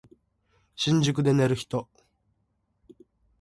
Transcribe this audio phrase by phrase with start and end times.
[0.75, 1.87] 新宿で寝る人